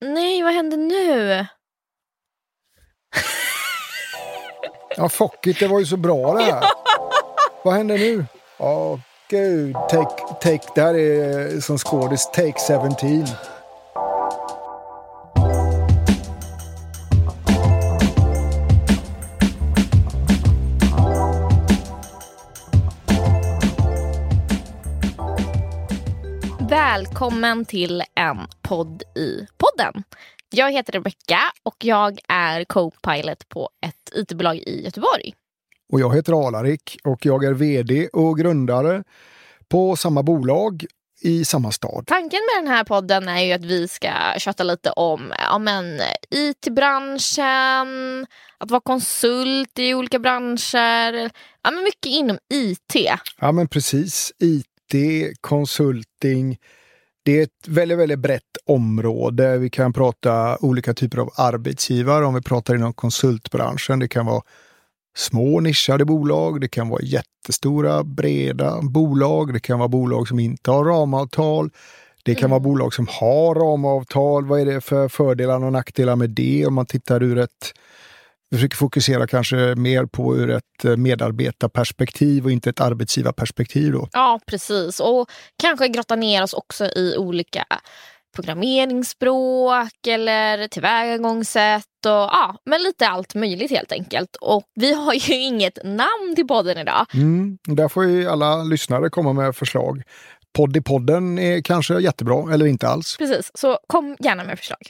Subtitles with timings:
[0.00, 1.46] Nej, vad händer nu?
[4.96, 6.64] Ja, fuck it, det var ju så bra det här.
[7.64, 8.24] Vad händer nu?
[8.58, 9.74] Ja, gud.
[9.90, 12.30] Take, take, det här är som skådis.
[12.30, 13.26] Take 17.
[27.00, 30.02] Välkommen till en podd i podden.
[30.50, 35.34] Jag heter Rebecka och jag är co-pilot på ett it-bolag i Göteborg.
[35.92, 39.04] Och jag heter Alarik och jag är vd och grundare
[39.68, 40.84] på samma bolag
[41.20, 42.06] i samma stad.
[42.06, 46.00] Tanken med den här podden är ju att vi ska köta lite om ja, men,
[46.30, 48.26] it-branschen,
[48.58, 51.30] att vara konsult i olika branscher,
[51.62, 52.94] ja, men mycket inom IT.
[53.40, 54.94] Ja men precis, IT,
[55.40, 56.58] konsulting,
[57.22, 59.58] det är ett väldigt, väldigt brett område.
[59.58, 63.98] Vi kan prata olika typer av arbetsgivare om vi pratar inom konsultbranschen.
[63.98, 64.42] Det kan vara
[65.16, 70.70] små nischade bolag, det kan vara jättestora breda bolag, det kan vara bolag som inte
[70.70, 71.70] har ramavtal.
[72.22, 72.50] Det kan mm.
[72.50, 74.46] vara bolag som har ramavtal.
[74.46, 77.74] Vad är det för fördelar och nackdelar med det om man tittar ur ett
[78.50, 83.92] vi försöker fokusera kanske mer på ur ett eh, medarbetarperspektiv och inte ett arbetsgivarperspektiv.
[83.92, 84.08] Då.
[84.12, 85.00] Ja, precis.
[85.00, 85.30] Och
[85.62, 87.64] kanske grotta ner oss också i olika
[88.34, 94.36] programmeringsspråk eller tillvägagångssätt och ja, men lite allt möjligt helt enkelt.
[94.40, 97.06] Och vi har ju inget namn till podden idag.
[97.14, 100.02] Mm, där får ju alla lyssnare komma med förslag.
[100.56, 103.16] Podd i podden är kanske jättebra eller inte alls.
[103.18, 104.80] Precis, så kom gärna med förslag.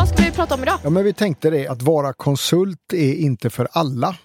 [0.00, 0.78] Vad ska vi prata om idag?
[0.84, 4.16] Ja, men vi tänkte det att vara konsult är inte för alla.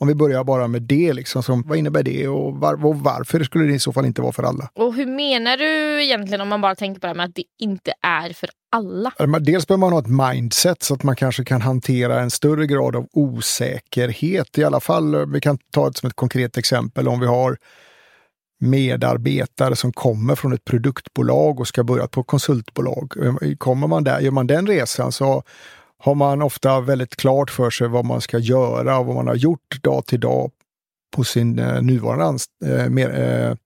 [0.00, 3.44] Om vi börjar bara med det, liksom, som, vad innebär det och, var, och varför
[3.44, 4.70] skulle det i så fall inte vara för alla?
[4.74, 7.44] Och hur menar du egentligen om man bara tänker på det här med att det
[7.60, 9.12] inte är för alla?
[9.40, 12.96] Dels behöver man ha ett mindset så att man kanske kan hantera en större grad
[12.96, 14.58] av osäkerhet.
[14.58, 17.56] I alla fall, vi kan ta det som ett konkret exempel om vi har
[18.62, 23.12] medarbetare som kommer från ett produktbolag och ska börja på ett konsultbolag.
[23.24, 25.42] Ehm, kommer man där, gör man den resan så
[25.98, 29.34] har man ofta väldigt klart för sig vad man ska göra och vad man har
[29.34, 30.50] gjort dag till dag
[31.16, 33.56] på sin eh, nuvarande eh, mer, eh,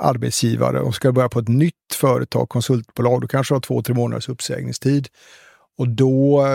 [0.00, 4.28] arbetsgivare och ska börja på ett nytt företag, konsultbolag, då kanske har två, tre månaders
[4.28, 5.08] uppsägningstid.
[5.78, 6.46] Och då,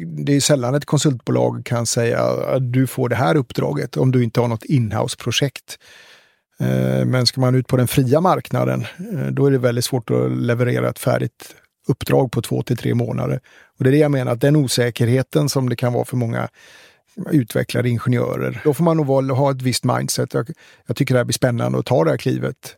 [0.00, 4.24] det är sällan ett konsultbolag kan säga att du får det här uppdraget om du
[4.24, 5.78] inte har något inhouse-projekt.
[6.60, 10.10] Eh, men ska man ut på den fria marknaden, eh, då är det väldigt svårt
[10.10, 11.54] att leverera ett färdigt
[11.88, 13.40] uppdrag på två till tre månader.
[13.78, 16.48] Och det är det jag menar, att den osäkerheten som det kan vara för många
[17.30, 20.34] utvecklade ingenjörer, då får man nog ha ett visst mindset.
[20.34, 20.50] Jag,
[20.86, 22.76] jag tycker det här blir spännande att ta det här klivet.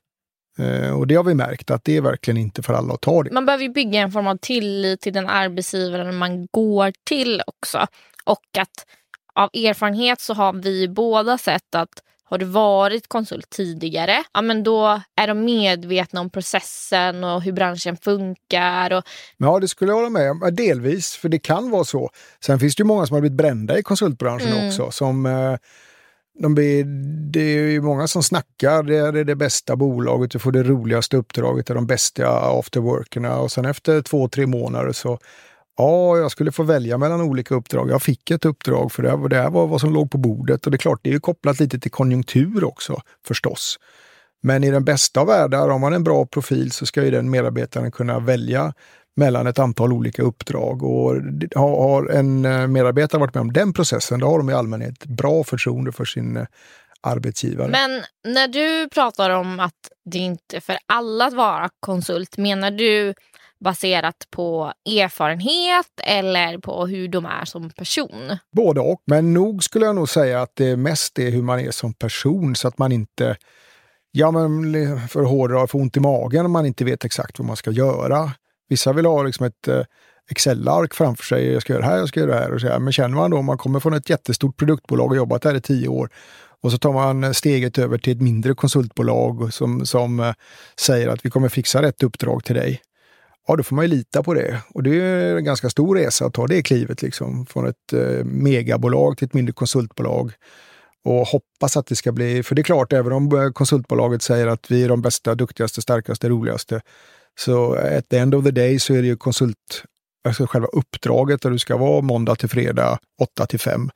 [0.58, 3.22] Eh, och det har vi märkt att det är verkligen inte för alla att ta
[3.22, 3.32] det.
[3.32, 7.86] Man behöver bygga en form av tillit till den arbetsgivaren man går till också.
[8.24, 8.86] Och att
[9.34, 14.62] av erfarenhet så har vi båda sett att har du varit konsult tidigare, ja men
[14.62, 18.92] då är de medvetna om processen och hur branschen funkar.
[18.92, 19.04] Och...
[19.36, 20.50] Ja, det skulle jag hålla med om.
[20.52, 22.10] Delvis, för det kan vara så.
[22.44, 24.68] Sen finns det ju många som har blivit brända i konsultbranschen mm.
[24.68, 24.90] också.
[24.90, 25.54] Som, eh,
[26.38, 26.84] de blir,
[27.32, 31.16] det är ju många som snackar, det är det bästa bolaget, du får det roligaste
[31.16, 32.28] uppdraget, det är de bästa
[32.58, 35.18] afterworkerna och sen efter två, tre månader så
[35.78, 37.90] Ja, jag skulle få välja mellan olika uppdrag.
[37.90, 40.64] Jag fick ett uppdrag för det här, det här var vad som låg på bordet
[40.64, 43.78] och det är klart, det är ju kopplat lite till konjunktur också förstås.
[44.42, 47.10] Men i den bästa av världar, om man har en bra profil så ska ju
[47.10, 48.74] den medarbetaren kunna välja
[49.16, 50.82] mellan ett antal olika uppdrag.
[50.82, 51.14] Och
[51.54, 55.44] har en eh, medarbetare varit med om den processen, då har de i allmänhet bra
[55.44, 56.46] förtroende för sin eh,
[57.00, 57.68] arbetsgivare.
[57.68, 58.02] Men
[58.34, 63.14] när du pratar om att det inte är för alla att vara konsult, menar du
[63.60, 68.36] baserat på erfarenhet eller på hur de är som person?
[68.56, 71.70] Både och, men nog skulle jag nog säga att det mest är hur man är
[71.70, 73.36] som person så att man inte
[74.10, 77.56] Ja, men för hårdare får ont i magen om man inte vet exakt vad man
[77.56, 78.32] ska göra.
[78.68, 79.82] Vissa vill ha liksom ett eh,
[80.30, 81.52] Excel-ark framför sig.
[81.52, 82.52] Jag ska göra det här, jag ska göra det här.
[82.52, 82.78] Och så här.
[82.78, 85.60] Men känner man då, om man kommer från ett jättestort produktbolag och jobbat där i
[85.60, 86.10] tio år
[86.60, 90.32] och så tar man eh, steget över till ett mindre konsultbolag som, som eh,
[90.80, 92.80] säger att vi kommer fixa rätt uppdrag till dig
[93.48, 94.62] ja då får man ju lita på det.
[94.74, 97.46] Och det är en ganska stor resa att ta det klivet liksom.
[97.46, 100.32] Från ett eh, megabolag till ett mindre konsultbolag.
[101.04, 104.46] Och hoppas att det ska bli, för det är klart, även om eh, konsultbolaget säger
[104.46, 106.80] att vi är de bästa, duktigaste, starkaste, roligaste.
[107.38, 109.84] Så at the end of the day så är det ju konsult,
[110.28, 113.90] alltså själva uppdraget där du ska vara måndag till fredag 8 till 5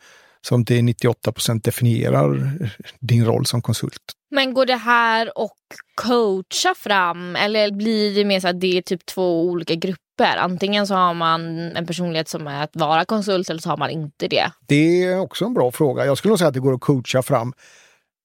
[0.47, 2.53] som till 98 procent definierar
[3.00, 4.03] din roll som konsult.
[4.31, 5.50] Men går det här att
[5.94, 10.37] coacha fram eller blir det mer så att det är typ två olika grupper?
[10.39, 13.91] Antingen så har man en personlighet som är att vara konsult eller så har man
[13.91, 14.53] inte det.
[14.67, 16.06] Det är också en bra fråga.
[16.06, 17.53] Jag skulle nog säga att det går att coacha fram.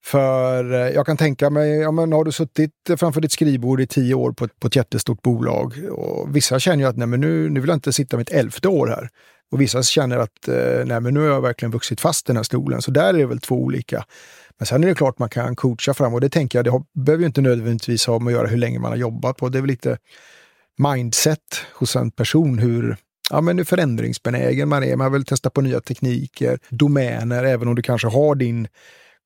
[0.06, 3.88] För eh, jag kan tänka mig, ja, men har du suttit framför ditt skrivbord i
[3.88, 7.22] tio år på ett, på ett jättestort bolag och vissa känner ju att nej, men
[7.22, 9.10] nu, nu vill jag inte sitta mitt elfte år här.
[9.52, 12.36] Och vissa känner att eh, nej, men nu har jag verkligen vuxit fast i den
[12.36, 12.82] här stolen.
[12.82, 14.06] Så där är det väl två olika.
[14.58, 16.84] Men sen är det klart man kan coacha fram och det tänker jag, det har,
[16.94, 19.50] behöver ju inte nödvändigtvis ha med att göra hur länge man har jobbat på.
[19.50, 19.98] Det är väl lite
[20.78, 21.40] mindset
[21.74, 22.98] hos en person, hur,
[23.30, 24.96] ja, men hur förändringsbenägen man är.
[24.96, 28.68] Man vill testa på nya tekniker, domäner, även om du kanske har din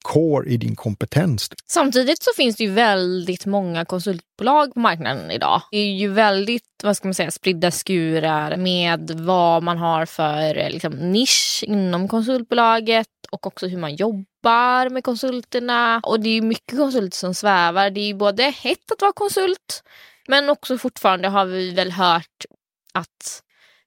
[0.01, 1.49] core i din kompetens.
[1.67, 5.61] Samtidigt så finns det ju väldigt många konsultbolag på marknaden idag.
[5.71, 10.57] Det är ju väldigt vad ska man säga, spridda skurar med vad man har för
[10.57, 15.99] eh, liksom, nisch inom konsultbolaget och också hur man jobbar med konsulterna.
[16.03, 17.89] Och det är mycket konsulter som svävar.
[17.89, 19.83] Det är både hett att vara konsult
[20.27, 22.45] men också fortfarande har vi väl hört
[22.93, 23.43] att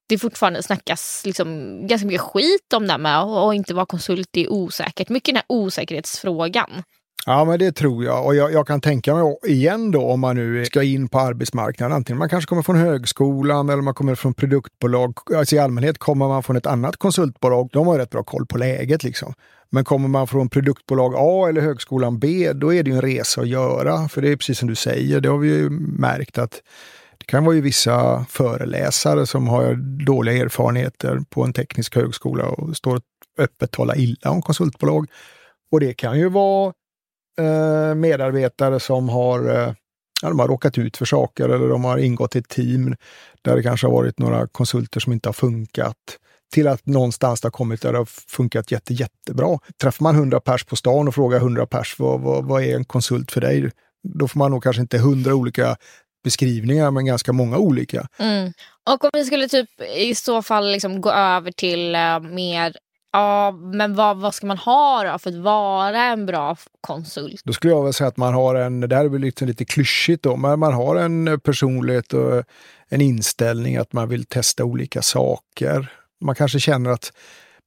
[0.08, 4.28] det fortfarande snackas liksom ganska mycket skit om det här med att inte vara konsult.
[4.30, 5.08] Det är osäkert.
[5.08, 6.82] Mycket den här osäkerhetsfrågan.
[7.26, 8.26] Ja, men det tror jag.
[8.26, 11.96] Och jag, jag, kan tänka mig igen då om man nu ska in på arbetsmarknaden.
[11.96, 15.18] Antingen man kanske kommer från högskolan eller man kommer från produktbolag.
[15.36, 17.68] Alltså I allmänhet kommer man från ett annat konsultbolag.
[17.72, 19.34] De har rätt bra koll på läget liksom.
[19.70, 23.40] Men kommer man från produktbolag A eller högskolan B, då är det ju en resa
[23.40, 24.08] att göra.
[24.08, 26.62] För det är precis som du säger, det har vi ju märkt att
[27.24, 29.74] det kan vara ju vissa föreläsare som har
[30.06, 33.00] dåliga erfarenheter på en teknisk högskola och står
[33.38, 35.06] öppet talar illa om konsultbolag.
[35.72, 36.72] Och det kan ju vara
[37.40, 39.74] eh, medarbetare som har, eh,
[40.22, 42.96] ja, de har råkat ut för saker eller de har ingått i ett team
[43.42, 45.96] där det kanske har varit några konsulter som inte har funkat
[46.52, 49.58] till att någonstans det har kommit där det har funkat jätte, jättebra.
[49.82, 52.84] Träffar man 100 pers på stan och frågar 100 pers vad, vad, vad är en
[52.84, 53.70] konsult för dig?
[54.02, 55.76] Då får man nog kanske inte 100 olika
[56.24, 58.08] beskrivningar men ganska många olika.
[58.18, 58.52] Mm.
[58.90, 62.76] Och om vi skulle typ i så fall liksom gå över till uh, mer
[63.14, 67.40] Ja, men vad, vad ska man ha då för att vara en bra konsult?
[67.44, 69.64] Då skulle jag väl säga att man har en, det här är väl lite, lite
[69.64, 72.42] klyschigt då, men man har en personlighet och
[72.88, 75.92] en inställning att man vill testa olika saker.
[76.20, 77.12] Man kanske känner att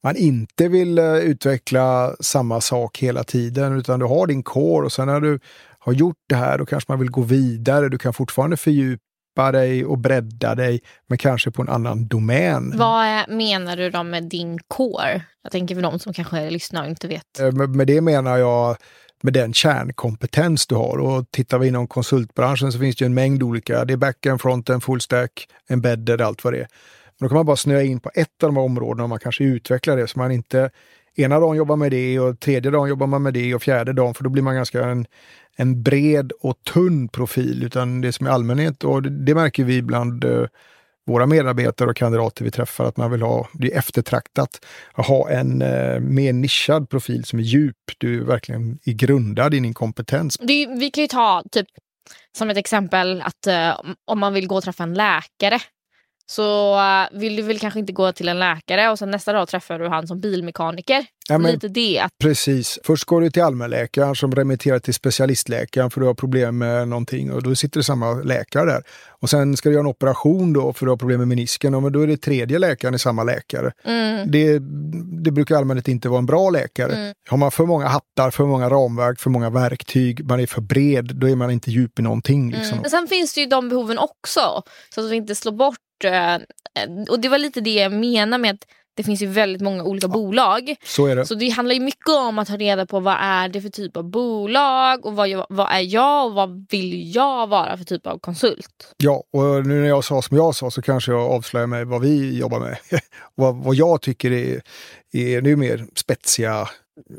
[0.04, 4.92] man inte vill eh, utveckla samma sak hela tiden utan du har din core och
[4.92, 5.40] sen när du
[5.88, 7.90] har gjort det här, då kanske man vill gå vidare.
[7.90, 12.74] Du kan fortfarande fördjupa dig och bredda dig, men kanske på en annan domän.
[12.78, 15.22] Vad menar du då med din core?
[15.44, 17.40] Jag tänker för de som kanske lyssnar och inte vet.
[17.40, 18.78] Eh, med, med det menar jag
[19.22, 20.98] med den kärnkompetens du har.
[20.98, 23.86] Och tittar vi inom konsultbranschen så finns det en mängd olika.
[23.86, 26.68] Det är backend, fronten, fullstack, embedded, allt vad det är.
[27.20, 29.20] Men då kan man bara snöa in på ett av de här områdena och man
[29.20, 30.70] kanske utvecklar det så man inte
[31.18, 34.14] ena dagen jobbar med det och tredje dagen jobbar man med det och fjärde dagen
[34.14, 35.06] för då blir man ganska en,
[35.56, 37.64] en bred och tunn profil.
[37.64, 40.46] Utan det som är allmänhet och det, det märker vi bland eh,
[41.08, 45.30] våra medarbetare och kandidater vi träffar att man vill ha, det är eftertraktat, att ha
[45.30, 47.76] en eh, mer nischad profil som är djup.
[47.98, 50.38] Du är verkligen är grundad i din kompetens.
[50.38, 51.68] Det, vi kan ju ta typ
[52.38, 55.60] som ett exempel att eh, om man vill gå och träffa en läkare
[56.30, 59.48] så uh, vill du väl kanske inte gå till en läkare och sen nästa dag
[59.48, 61.06] träffar du han som bilmekaniker.
[61.30, 62.00] Ja, men, Lite det.
[62.00, 62.12] Att...
[62.24, 62.80] Precis.
[62.84, 67.32] Först går du till allmänläkaren som remitterar till specialistläkaren för du har problem med någonting
[67.32, 68.84] och då sitter det samma läkare där.
[69.22, 71.92] Och sen ska du göra en operation då för du har problem med menisken och
[71.92, 73.72] då är det tredje läkaren i samma läkare.
[73.84, 74.32] Mm.
[74.32, 74.60] Det,
[75.24, 76.94] det brukar allmänhet inte vara en bra läkare.
[76.94, 77.14] Mm.
[77.30, 81.16] Har man för många hattar, för många ramverk, för många verktyg, man är för bred,
[81.16, 82.52] då är man inte djup i någonting.
[82.52, 82.72] Liksom.
[82.72, 82.82] Mm.
[82.82, 84.64] Men sen finns det ju de behoven också,
[84.96, 85.87] så att vi inte slår bort Eh,
[87.10, 88.66] och det var lite det jag menar med att
[88.98, 90.76] det finns ju väldigt många olika ja, bolag.
[90.84, 91.26] Så det.
[91.26, 93.98] Så det handlar ju mycket om att ta reda på vad är det för typ
[93.98, 98.20] av bolag och vad, vad är jag och vad vill jag vara för typ av
[98.20, 98.94] konsult.
[98.98, 102.02] Ja, och nu när jag sa som jag sa så kanske jag avslöjar mig vad
[102.02, 102.78] vi jobbar med.
[103.36, 104.62] vad, vad jag tycker är,
[105.14, 106.68] är, är mer spetsiga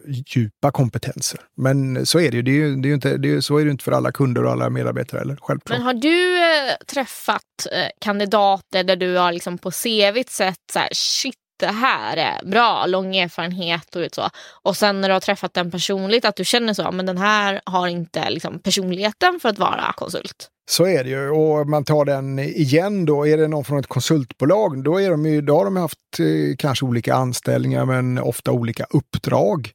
[0.07, 1.41] djupa kompetenser.
[1.57, 2.43] Men så är det ju.
[2.43, 4.13] Det är ju, det är ju inte, det är, så är det inte för alla
[4.13, 5.39] kunder och alla medarbetare heller.
[5.41, 5.79] Självklart.
[5.79, 7.43] Men har du eh, träffat
[7.73, 12.45] eh, kandidater där du har liksom på CVt sett så här, shit det här är
[12.45, 14.31] bra, lång erfarenhet och så.
[14.63, 17.61] Och sen när du har träffat den personligt att du känner så, men den här
[17.65, 20.49] har inte liksom, personligheten för att vara konsult.
[20.71, 23.87] Så är det ju och man tar den igen då, är det någon från ett
[23.87, 28.53] konsultbolag, då, är de ju, då har de haft eh, kanske olika anställningar men ofta
[28.53, 29.71] olika uppdrag.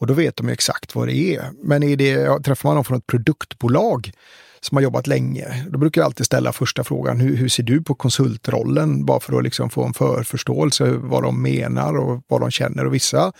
[0.00, 1.50] Och då vet de exakt vad det är.
[1.62, 4.12] Men är det, träffar man någon från ett produktbolag
[4.60, 7.82] som har jobbat länge, då brukar jag alltid ställa första frågan, hur, hur ser du
[7.82, 9.04] på konsultrollen?
[9.04, 12.86] Bara för att liksom få en förförståelse vad de menar och vad de känner.
[12.86, 13.32] Och vissa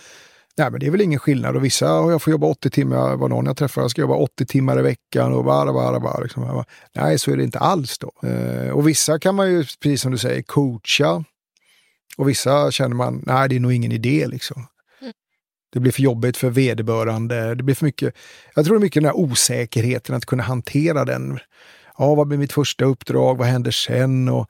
[0.57, 3.29] Nej, men det är väl ingen skillnad och vissa, jag får jobba 80 timmar, var
[3.29, 6.19] någon jag träffade, jag ska jobba 80 timmar i veckan och bara, bara, bara.
[6.19, 6.63] Liksom.
[6.95, 8.11] Nej, så är det inte alls då.
[8.27, 11.23] Eh, och vissa kan man ju, precis som du säger, coacha.
[12.17, 14.67] Och vissa känner man, nej det är nog ingen idé liksom.
[15.01, 15.13] Mm.
[15.73, 17.55] Det blir för jobbigt för vederbörande.
[17.55, 18.15] Det blir för mycket,
[18.55, 21.39] jag tror det är mycket den här osäkerheten att kunna hantera den.
[21.97, 23.37] Ja, vad blir mitt första uppdrag?
[23.37, 24.29] Vad händer sen?
[24.29, 24.49] Och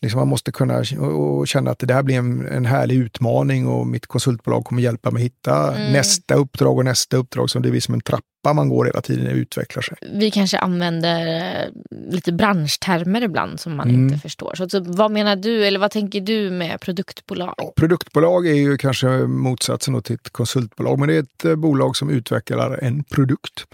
[0.00, 3.86] Liksom man måste kunna och känna att det där blir en, en härlig utmaning och
[3.86, 5.92] mitt konsultbolag kommer hjälpa mig hitta mm.
[5.92, 7.50] nästa uppdrag och nästa uppdrag.
[7.50, 9.96] Så det blir som en trappa man går hela tiden och utvecklar sig.
[10.12, 11.68] Vi kanske använder eh,
[12.10, 14.02] lite branschtermer ibland som man mm.
[14.02, 14.54] inte förstår.
[14.54, 17.54] Så, så, vad menar du, eller vad tänker du med produktbolag?
[17.56, 21.96] Ja, produktbolag är ju kanske motsatsen till ett konsultbolag, men det är ett eh, bolag
[21.96, 23.66] som utvecklar en produkt.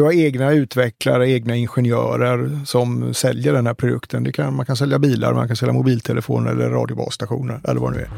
[0.00, 4.32] Du har egna utvecklare, egna ingenjörer som säljer den här produkten.
[4.32, 8.02] Kan, man kan sälja bilar, man kan sälja mobiltelefoner eller radiobasstationer eller vad det nu
[8.02, 8.10] är.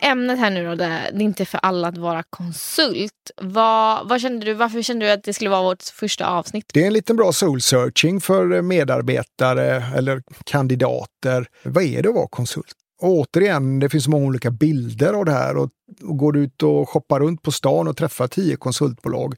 [0.00, 3.30] ämnet här nu då, det är inte för alla att vara konsult.
[3.36, 6.70] Vad, vad kände du, varför kände du att det skulle vara vårt första avsnitt?
[6.74, 11.46] Det är en liten bra soul searching för medarbetare eller kandidater.
[11.62, 12.76] Vad är det att vara konsult?
[12.98, 15.70] Och återigen, det finns många olika bilder av det här och,
[16.02, 19.34] och går du ut och shoppar runt på stan och träffar tio konsultbolag,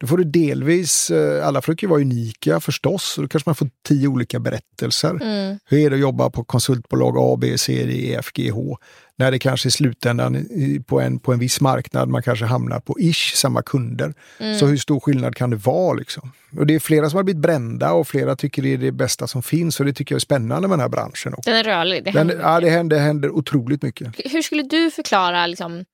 [0.00, 3.68] då får du delvis, eh, alla försöker vara unika förstås, och då kanske man får
[3.88, 5.10] tio olika berättelser.
[5.10, 5.58] Mm.
[5.64, 8.78] Hur är det att jobba på konsultbolag A, B, C, D, E, F, G, H?
[9.16, 10.46] När det kanske i slutändan
[10.86, 14.14] på en, på en viss marknad man kanske hamnar på ish samma kunder.
[14.38, 14.58] Mm.
[14.58, 15.94] Så hur stor skillnad kan det vara?
[15.94, 16.32] Liksom?
[16.58, 19.26] Och det är flera som har blivit brända och flera tycker det är det bästa
[19.26, 21.34] som finns och det tycker jag är spännande med den här branschen.
[21.34, 21.50] Också.
[21.50, 22.04] Den är rörlig.
[22.04, 24.14] Det händer, den, ja, det händer, händer otroligt mycket.
[24.24, 25.84] Hur skulle du förklara liksom,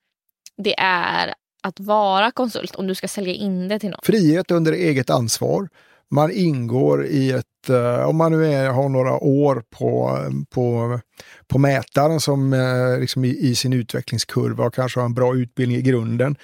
[0.56, 1.34] det är
[1.66, 4.00] att vara konsult om du ska sälja in det till någon?
[4.02, 5.68] Frihet under eget ansvar.
[6.10, 10.18] Man ingår i ett, eh, om man nu är, har några år på,
[10.50, 11.00] på,
[11.48, 15.78] på mätaren som eh, liksom i, i, sin utvecklingskurva och kanske har en bra utbildning
[15.78, 16.36] i grunden.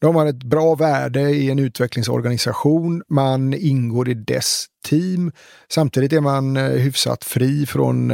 [0.00, 5.32] Då har man ett bra värde i en utvecklingsorganisation, man ingår i dess team.
[5.68, 8.12] Samtidigt är man eh, hyfsat fri från,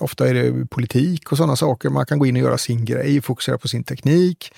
[0.00, 1.88] ofta är det politik och sådana saker.
[1.88, 4.52] Man kan gå in och göra sin grej, fokusera på sin teknik.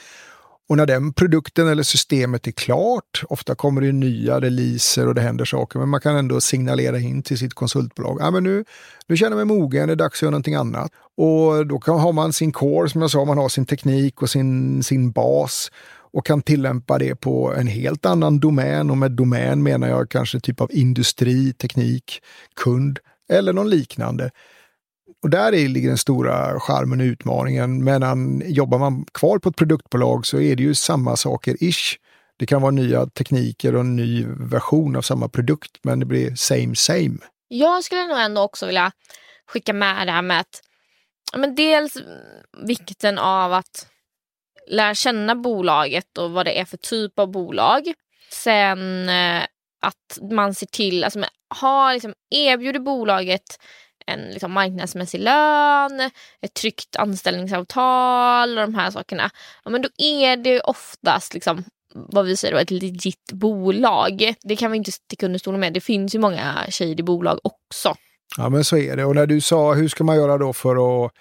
[0.68, 5.20] Och när den produkten eller systemet är klart, ofta kommer det nya releaser och det
[5.20, 8.18] händer saker, men man kan ändå signalera in till sitt konsultbolag.
[8.20, 8.64] Ja, men nu,
[9.06, 10.92] nu känner jag mig mogen, det är dags att göra någonting annat.
[11.16, 14.30] Och då kan, har man sin core, som jag sa, man har sin teknik och
[14.30, 15.70] sin, sin bas
[16.12, 18.90] och kan tillämpa det på en helt annan domän.
[18.90, 22.22] Och med domän menar jag kanske typ av industri, teknik,
[22.56, 22.98] kund
[23.28, 24.30] eller någon liknande.
[25.22, 27.84] Och där ligger den stora charmen och utmaningen.
[27.84, 31.96] Men jobbar man kvar på ett produktbolag så är det ju samma saker ish.
[32.36, 36.34] Det kan vara nya tekniker och en ny version av samma produkt, men det blir
[36.34, 37.18] same same.
[37.48, 38.92] Jag skulle nog ändå också vilja
[39.46, 40.62] skicka med det här med att
[41.36, 41.96] men dels
[42.66, 43.86] vikten av att
[44.66, 47.92] lära känna bolaget och vad det är för typ av bolag.
[48.32, 49.42] Sen eh,
[49.80, 51.24] att man ser till, alltså
[51.60, 53.58] ha, liksom, erbjuder bolaget
[54.08, 56.00] en liksom, marknadsmässig lön,
[56.40, 59.30] ett tryggt anställningsavtal och de här sakerna.
[59.64, 64.34] Ja, men då är det oftast liksom, vad vi säger då, ett legit bolag.
[64.42, 65.72] Det kan vi inte sticka under stolen med.
[65.72, 67.94] Det finns ju många shady bolag också.
[68.36, 69.04] Ja men så är det.
[69.04, 71.12] Och när du sa hur ska man göra då för att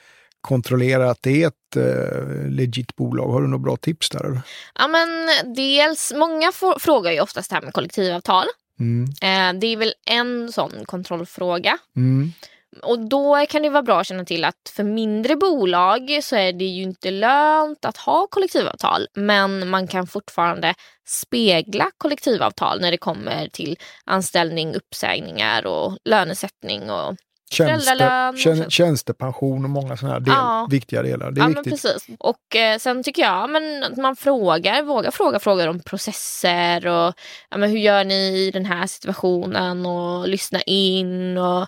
[0.42, 3.32] kontrollera att det är ett eh, legit bolag.
[3.32, 4.42] Har du några bra tips där?
[4.80, 5.10] Ja men
[5.56, 8.46] dels, många frågar ju oftast det här med kollektivavtal.
[8.80, 9.04] Mm.
[9.04, 11.78] Eh, det är väl en sån kontrollfråga.
[11.96, 12.34] Mm.
[12.84, 16.54] Och då kan det vara bra att känna till att för mindre bolag så är
[16.54, 19.08] det ju inte lönt att ha kollektivavtal.
[19.14, 20.74] Men man kan fortfarande
[21.08, 27.16] spegla kollektivavtal när det kommer till anställning, uppsägningar och lönesättning och
[27.50, 30.68] Tjänste, tjän, tjänstepension och många sådana här del, ja.
[30.72, 31.32] viktiga delar.
[31.32, 31.74] Det är ja, viktigt.
[31.74, 32.08] precis.
[32.20, 37.14] Och eh, sen tycker jag men, att man frågar, vågar fråga frågor om processer och
[37.50, 41.68] ja, men hur gör ni i den här situationen och lyssna in och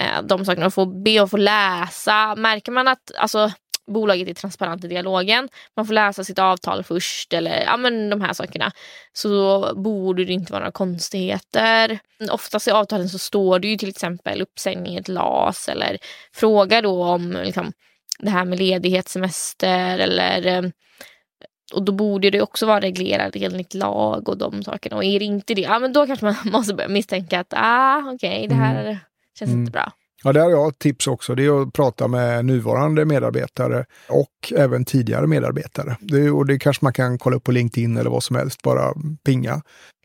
[0.00, 0.66] eh, de sakerna.
[0.66, 2.34] Och få be och få läsa.
[2.34, 3.50] Märker man att alltså,
[3.86, 8.20] bolaget är transparent i dialogen, man får läsa sitt avtal först eller ja, men de
[8.20, 8.72] här sakerna.
[9.12, 11.98] Så borde det inte vara några konstigheter.
[12.30, 15.98] Oftast i avtalen så står det ju till exempel uppsägning i ett LAS eller
[16.32, 17.72] fråga då om liksom,
[18.18, 20.70] det här med ledighet, semester eller eh,
[21.72, 24.96] och då borde det också vara reglerat enligt lag och de sakerna.
[24.96, 27.98] Och är det inte det, ja men då kanske man måste börja misstänka att ah,
[27.98, 28.96] okej, okay, det här mm
[29.38, 29.60] känns mm.
[29.60, 29.92] inte bra.
[30.22, 31.34] Ja, där har jag ett tips också.
[31.34, 35.96] Det är att prata med nuvarande medarbetare och även tidigare medarbetare.
[36.00, 38.94] Det, och det kanske man kan kolla upp på LinkedIn eller vad som helst, bara
[39.24, 39.62] pinga.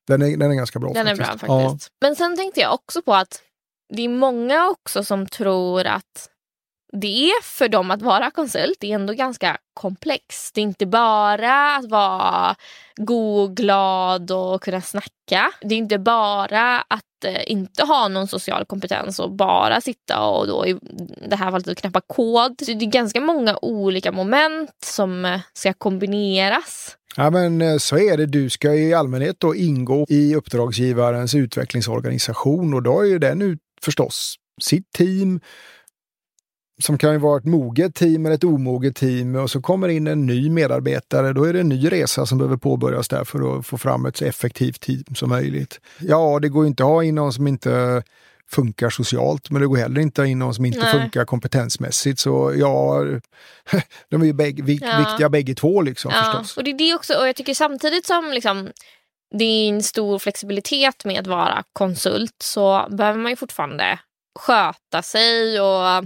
[0.07, 0.93] Den är, den är ganska bra.
[0.93, 1.29] Den faktiskt.
[1.29, 1.91] är bra faktiskt.
[1.99, 2.07] Ja.
[2.07, 3.41] Men sen tänkte jag också på att
[3.93, 6.29] det är många också som tror att
[6.91, 10.55] det är för dem att vara konsult, det är ändå ganska komplext.
[10.55, 12.55] Det är inte bara att vara
[12.95, 15.51] god och glad och kunna snacka.
[15.61, 20.47] Det är inte bara att eh, inte ha någon social kompetens och bara sitta och
[20.47, 20.79] då i
[21.29, 22.61] det här fallet knappa kod.
[22.65, 26.97] Så det är ganska många olika moment som eh, ska kombineras.
[27.15, 28.25] Ja men eh, så är det.
[28.25, 33.59] Du ska i allmänhet då ingå i uppdragsgivarens utvecklingsorganisation och då är ju den ut
[33.81, 35.39] förstås sitt team
[36.81, 40.07] som kan ju vara ett moget team eller ett omoget team och så kommer in
[40.07, 41.33] en ny medarbetare.
[41.33, 44.17] Då är det en ny resa som behöver påbörjas där för att få fram ett
[44.17, 45.79] så effektivt team som möjligt.
[45.99, 48.03] Ja, det går inte att ha in någon som inte
[48.51, 50.91] funkar socialt, men det går heller inte in någon som inte Nej.
[50.91, 52.19] funkar kompetensmässigt.
[52.19, 53.03] Så ja,
[54.09, 54.97] de är ju bäg, vik, ja.
[55.09, 56.23] viktiga bägge två liksom ja.
[56.23, 56.57] förstås.
[56.57, 58.69] Och det är det också, och jag tycker samtidigt som liksom,
[59.37, 63.99] det är en stor flexibilitet med att vara konsult så behöver man ju fortfarande
[64.39, 66.05] sköta sig och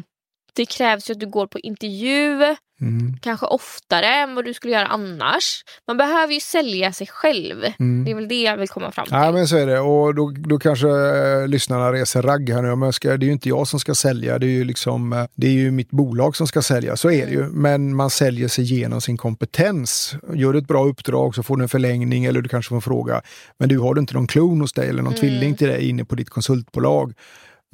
[0.56, 3.18] det krävs ju att du går på intervju, mm.
[3.22, 5.64] kanske oftare än vad du skulle göra annars.
[5.88, 7.64] Man behöver ju sälja sig själv.
[7.80, 8.06] Mm.
[8.06, 9.14] Det är väl det jag vill komma fram till.
[9.14, 12.76] Ja men så är det och då, då kanske eh, lyssnarna reser ragg här nu.
[12.76, 15.26] Men ska, det är ju inte jag som ska sälja, det är ju, liksom, eh,
[15.36, 16.96] det är ju mitt bolag som ska sälja.
[16.96, 17.40] Så är det ju.
[17.40, 17.62] Mm.
[17.62, 20.16] Men man säljer sig genom sin kompetens.
[20.34, 22.82] Gör du ett bra uppdrag så får du en förlängning eller du kanske får en
[22.82, 23.22] fråga.
[23.60, 25.22] Men du har du inte någon klon hos dig eller någon mm.
[25.22, 27.14] tvilling till dig inne på ditt konsultbolag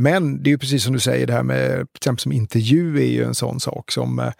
[0.02, 2.98] men det är ju precis som du säger, det här med till exempel som intervju
[2.98, 4.32] är ju en sån sak som eh,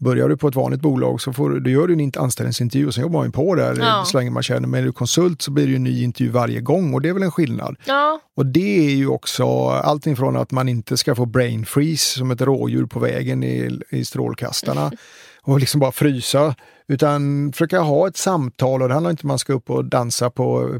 [0.00, 3.02] Börjar du på ett vanligt bolag så får, du gör du en anställningsintervju och sen
[3.02, 4.04] jobbar man på där ja.
[4.06, 4.68] så länge man känner.
[4.68, 7.08] Men är du konsult så blir det ju en ny intervju varje gång och det
[7.08, 7.76] är väl en skillnad.
[7.84, 8.20] Ja.
[8.36, 12.30] Och det är ju också allting från att man inte ska få brain freeze som
[12.30, 14.92] ett rådjur på vägen i, i strålkastarna
[15.42, 16.54] och liksom bara frysa.
[16.88, 19.84] Utan försöka ha ett samtal och det handlar inte om att man ska upp och
[19.84, 20.78] dansa på,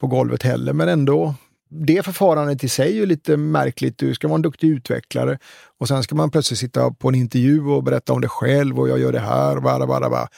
[0.00, 1.34] på golvet heller men ändå
[1.70, 3.98] det förfarandet i sig är lite märkligt.
[3.98, 5.38] Du ska vara en duktig utvecklare
[5.78, 8.88] och sen ska man plötsligt sitta på en intervju och berätta om det själv och
[8.88, 10.28] jag gör det här, bara, bara, bara.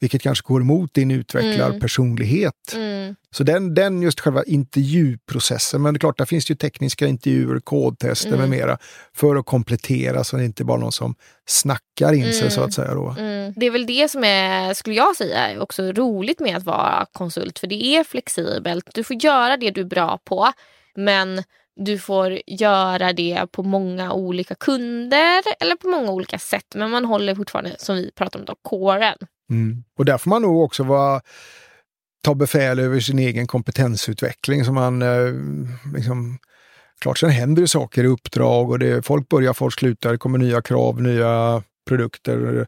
[0.00, 2.72] Vilket kanske går emot din utvecklarpersonlighet.
[2.74, 2.98] Mm.
[3.08, 3.16] Mm.
[3.30, 7.06] Så den, den just själva intervjuprocessen, men det är klart, där finns det ju tekniska
[7.06, 8.40] intervjuer, kodtester mm.
[8.40, 8.78] med mera
[9.14, 11.14] för att komplettera så det inte bara någon som
[11.46, 12.94] snackar in sig så att säga.
[12.94, 13.14] Då.
[13.18, 13.52] Mm.
[13.56, 17.58] Det är väl det som är, skulle jag säga, också roligt med att vara konsult,
[17.58, 18.90] för det är flexibelt.
[18.94, 20.52] Du får göra det du är bra på
[20.98, 21.42] men
[21.76, 26.74] du får göra det på många olika kunder eller på många olika sätt.
[26.74, 29.16] Men man håller fortfarande, som vi pratade om, då, kåren.
[29.50, 29.84] Mm.
[29.98, 31.20] Och där får man nog också vara,
[32.22, 34.64] ta befäl över sin egen kompetensutveckling.
[34.64, 35.32] Så man eh,
[35.94, 36.38] liksom,
[37.00, 40.38] Klart, sen händer det saker i uppdrag och det, folk börjar, folk slutar, det kommer
[40.38, 42.66] nya krav, nya produkter,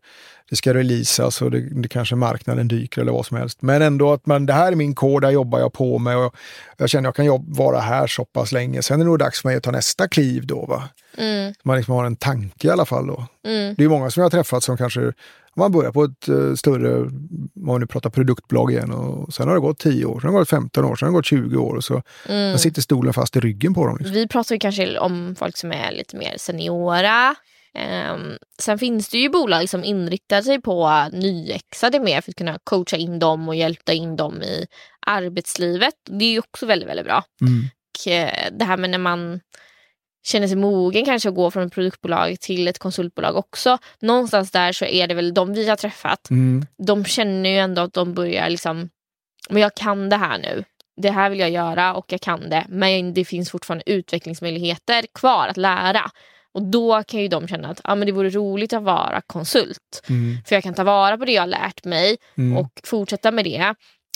[0.51, 3.63] det ska releasas och det, det kanske marknaden dyker eller vad som helst.
[3.63, 6.35] Men ändå att man, det här är min kod, där jobbar jag på med och
[6.77, 8.83] jag känner att jag kan jobba, vara här så pass länge.
[8.83, 10.67] Sen är det nog dags för mig att ta nästa kliv då.
[10.67, 10.89] Va?
[11.17, 11.55] Mm.
[11.63, 13.27] Man liksom har en tanke i alla fall då.
[13.47, 13.75] Mm.
[13.79, 15.13] Det är många som jag har träffat som kanske
[15.57, 19.55] man börjar på ett uh, större, om man nu pratar produktbolag igen, och sen har
[19.55, 21.57] det gått 10 år, sen har det gått 15 år, sen har det gått 20
[21.57, 22.59] år och så mm.
[22.59, 23.97] sitter stolen fast i ryggen på dem.
[23.99, 24.15] Liksom.
[24.15, 27.35] Vi pratar ju kanske om folk som är lite mer seniora,
[28.59, 32.97] sen finns det ju bolag som inriktar sig på nyexade mer för att kunna coacha
[32.97, 34.67] in dem och hjälpa in dem i
[35.07, 35.95] arbetslivet.
[36.11, 37.25] Det är ju också väldigt, väldigt bra.
[37.41, 37.61] Mm.
[37.63, 39.41] Och, uh, det här med när man
[40.23, 43.79] känner sig mogen kanske att gå från ett produktbolag till ett konsultbolag också.
[44.01, 46.31] Någonstans där så är det väl de vi har träffat.
[46.31, 46.67] Mm.
[46.87, 48.89] De känner ju ändå att de börjar liksom,
[49.51, 50.65] men jag kan det här nu.
[50.97, 52.67] Det här vill jag göra och jag kan det.
[52.69, 56.11] Men det finns fortfarande utvecklingsmöjligheter kvar att lära.
[56.55, 60.03] Och då kan ju de känna att ah, men det vore roligt att vara konsult.
[60.09, 60.37] Mm.
[60.47, 62.57] För jag kan ta vara på det jag har lärt mig mm.
[62.57, 63.75] och fortsätta med det.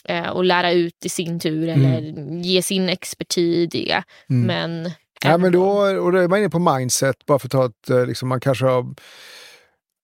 [0.09, 1.93] Eh, och lära ut i sin tur mm.
[1.93, 4.03] eller ge sin expertis i det.
[4.31, 4.47] Mm.
[4.47, 4.91] Men,
[5.25, 7.91] ja, men då, och då är man inne på mindset, bara för att ta ett,
[7.91, 8.95] eh, liksom, man kanske har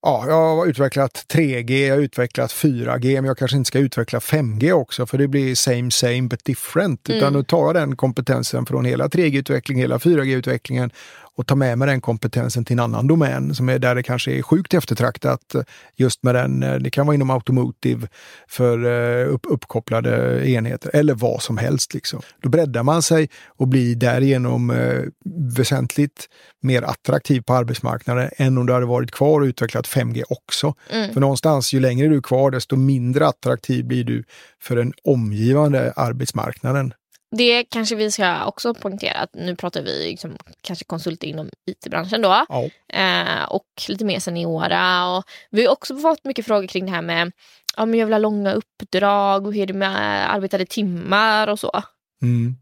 [0.02, 4.18] Ja, jag har utvecklat 3G, jag har utvecklat 4G, men jag kanske inte ska utveckla
[4.18, 7.08] 5G också för det blir same same but different.
[7.08, 7.18] Mm.
[7.18, 10.90] Utan då tar jag den kompetensen från hela 3G-utvecklingen, hela 4G-utvecklingen
[11.40, 14.32] och ta med mig den kompetensen till en annan domän som är där det kanske
[14.32, 15.54] är sjukt eftertraktat.
[15.96, 18.08] Just med den, eh, det kan vara inom automotive
[18.48, 21.94] för eh, upp, uppkopplade enheter eller vad som helst.
[21.94, 22.20] Liksom.
[22.42, 25.02] Då breddar man sig och blir därigenom eh,
[25.56, 26.28] väsentligt
[26.62, 30.74] mer attraktiv på arbetsmarknaden än om du hade varit kvar och utvecklat 5G också.
[30.90, 31.12] Mm.
[31.12, 34.24] För någonstans, ju längre du är kvar, desto mindre attraktiv blir du
[34.62, 36.94] för den omgivande arbetsmarknaden.
[37.36, 42.22] Det kanske vi ska också poängtera att nu pratar vi liksom, kanske konsulter inom IT-branschen
[42.22, 42.46] då.
[42.48, 42.70] Ja.
[42.88, 45.16] Eh, och lite mer seniora.
[45.16, 47.32] Och vi har också fått mycket frågor kring det här med
[47.76, 51.82] ja, jag vill ha långa uppdrag och hur är det med arbetade timmar och så.
[52.22, 52.56] Mm.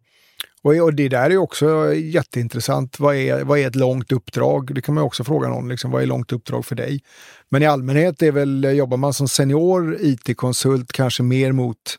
[0.62, 3.00] Och, och det där är också jätteintressant.
[3.00, 4.74] Vad är, vad är ett långt uppdrag?
[4.74, 5.68] Det kan man också fråga någon.
[5.68, 7.02] Liksom, vad är långt uppdrag för dig?
[7.48, 11.98] Men i allmänhet är väl, jobbar man som senior IT-konsult kanske mer mot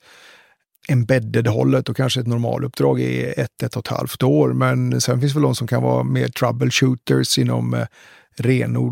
[0.91, 4.53] embedded-hållet och kanske ett normaluppdrag är ett, ett och ett halvt år.
[4.53, 7.87] Men sen finns väl de som kan vara mer troubleshooters inom eh,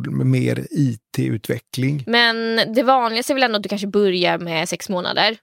[0.10, 2.04] mer IT-utveckling.
[2.08, 5.38] Men det vanligaste är väl ändå att du kanske börjar med sex månader.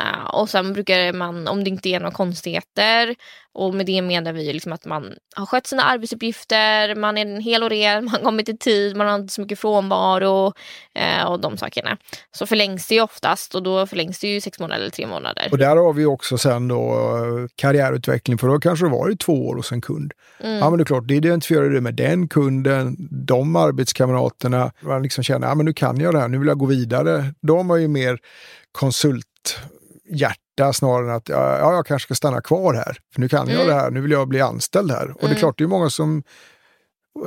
[0.00, 3.16] Uh, och sen brukar man, om det inte är några konstigheter,
[3.52, 7.40] och med det menar vi liksom att man har skött sina arbetsuppgifter, man är en
[7.40, 10.46] hel och ren, man kommit i tid, man har inte så mycket frånvaro
[10.98, 11.96] uh, och de sakerna.
[12.32, 15.48] Så förlängs det ju oftast och då förlängs det ju sex månader eller tre månader.
[15.50, 19.16] Och där har vi också sen då eh, karriärutveckling, för då kanske det var i
[19.16, 20.12] två år hos en kund.
[20.40, 20.58] Mm.
[20.58, 25.24] Ja men det är klart, det identifierar du med den kunden, de arbetskamraterna, man liksom
[25.24, 27.34] känner, ja men nu kan jag det här, nu vill jag gå vidare.
[27.40, 28.18] Då har ju mer
[28.72, 29.26] konsult
[30.10, 32.98] hjärta snarare än att ja, jag kanske ska stanna kvar här.
[33.14, 33.58] För nu kan mm.
[33.58, 35.02] jag det här, nu vill jag bli anställd här.
[35.02, 35.16] Och mm.
[35.20, 35.38] det är mm.
[35.38, 36.22] klart, det är många som,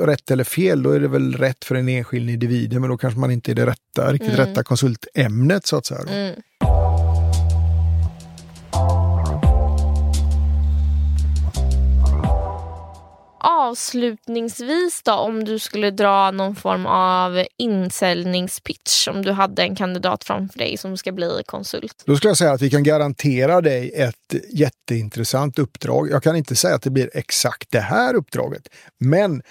[0.00, 3.20] rätt eller fel, då är det väl rätt för en enskild individ, men då kanske
[3.20, 4.46] man inte är det rätta, riktigt mm.
[4.46, 6.34] rätta konsultämnet så att säga.
[13.44, 20.24] Avslutningsvis då, om du skulle dra någon form av insäljningspitch, om du hade en kandidat
[20.24, 22.02] framför dig som ska bli konsult?
[22.06, 26.10] Då skulle jag säga att vi kan garantera dig ett jätteintressant uppdrag.
[26.10, 28.68] Jag kan inte säga att det blir exakt det här uppdraget,
[29.00, 29.42] men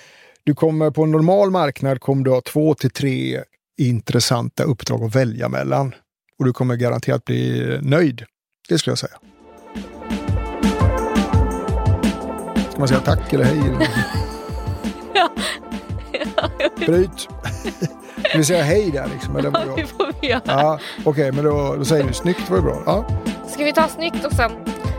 [0.44, 3.44] du kommer på en normal marknad kommer du ha två till tre
[3.78, 5.96] intressanta uppdrag att välja mellan.
[6.40, 8.26] Och du kommer garanterat bli nöjd.
[8.70, 9.33] Det skulle jag säga.
[12.74, 13.62] Ska man säga tack eller hej?
[15.14, 15.30] ja.
[16.38, 17.20] ja Bryt.
[18.30, 19.36] Ska vi säga hej där liksom?
[19.36, 20.42] Eller ja, det får vi göra.
[20.46, 22.84] Ja, Okej, okay, men då, då säger vi snyggt var det bra.
[22.86, 23.06] Ja.
[23.48, 24.52] Ska vi ta snyggt och sen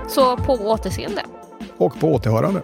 [0.09, 1.23] så på återseende?
[1.77, 2.63] Och på återhörande.